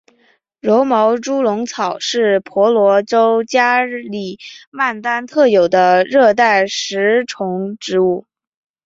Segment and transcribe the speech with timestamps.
[0.61, 4.39] 柔毛猪笼草是婆罗洲加里
[4.71, 8.25] 曼丹特有的热带食虫植物。